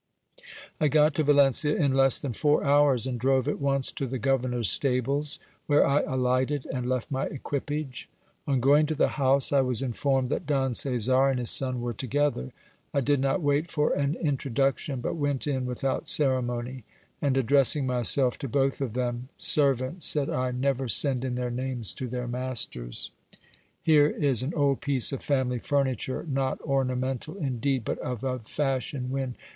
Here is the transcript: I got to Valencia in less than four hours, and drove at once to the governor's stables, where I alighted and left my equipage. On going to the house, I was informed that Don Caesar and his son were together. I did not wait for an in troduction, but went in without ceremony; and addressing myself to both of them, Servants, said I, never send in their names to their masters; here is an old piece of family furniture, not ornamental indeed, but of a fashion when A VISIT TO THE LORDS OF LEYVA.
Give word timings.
I 0.79 0.87
got 0.87 1.13
to 1.13 1.23
Valencia 1.23 1.75
in 1.75 1.93
less 1.93 2.17
than 2.19 2.33
four 2.33 2.63
hours, 2.63 3.05
and 3.05 3.19
drove 3.19 3.47
at 3.47 3.59
once 3.59 3.91
to 3.91 4.07
the 4.07 4.17
governor's 4.17 4.67
stables, 4.67 5.37
where 5.67 5.85
I 5.85 6.01
alighted 6.01 6.65
and 6.73 6.89
left 6.89 7.11
my 7.11 7.25
equipage. 7.27 8.09
On 8.47 8.59
going 8.59 8.87
to 8.87 8.95
the 8.95 9.09
house, 9.09 9.51
I 9.51 9.61
was 9.61 9.83
informed 9.83 10.29
that 10.29 10.47
Don 10.47 10.73
Caesar 10.73 11.27
and 11.27 11.37
his 11.37 11.51
son 11.51 11.81
were 11.81 11.93
together. 11.93 12.51
I 12.95 13.01
did 13.01 13.19
not 13.19 13.43
wait 13.43 13.69
for 13.69 13.93
an 13.93 14.15
in 14.15 14.37
troduction, 14.37 15.03
but 15.03 15.17
went 15.17 15.45
in 15.45 15.67
without 15.67 16.09
ceremony; 16.09 16.83
and 17.21 17.37
addressing 17.37 17.85
myself 17.85 18.39
to 18.39 18.47
both 18.47 18.81
of 18.81 18.93
them, 18.93 19.29
Servants, 19.37 20.03
said 20.07 20.31
I, 20.31 20.49
never 20.49 20.87
send 20.87 21.23
in 21.23 21.35
their 21.35 21.51
names 21.51 21.93
to 21.93 22.07
their 22.07 22.27
masters; 22.27 23.11
here 23.83 24.07
is 24.07 24.41
an 24.41 24.55
old 24.55 24.81
piece 24.81 25.11
of 25.13 25.21
family 25.21 25.59
furniture, 25.59 26.25
not 26.27 26.59
ornamental 26.61 27.37
indeed, 27.37 27.83
but 27.85 27.99
of 27.99 28.23
a 28.23 28.39
fashion 28.39 28.41
when 28.41 28.41
A 28.41 28.41
VISIT 28.41 28.93
TO 28.95 29.13
THE 29.13 29.19
LORDS 29.19 29.35
OF 29.35 29.39
LEYVA. 29.41 29.49